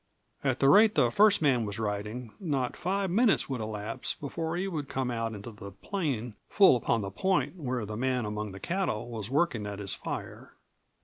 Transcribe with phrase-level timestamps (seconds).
[0.43, 4.67] At the rate the first man was riding not five minutes would elapse before he
[4.67, 8.59] would come out into the plain full upon the point where the man among the
[8.59, 10.55] cattle was working at his fire.